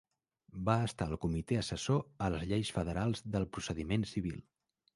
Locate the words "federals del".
2.81-3.49